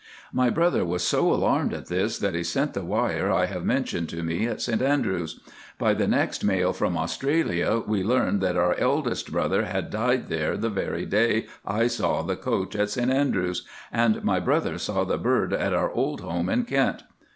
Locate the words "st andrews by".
4.59-5.93